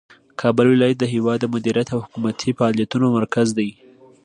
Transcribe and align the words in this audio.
کابل 0.41 0.65
ولایت 0.69 0.97
د 0.99 1.05
هیواد 1.13 1.37
د 1.41 1.45
مدیریت 1.53 1.87
او 1.91 1.99
حکومتي 2.05 2.49
فعالیتونو 2.57 3.05
مرکز 3.17 3.47
دی. 3.57 3.69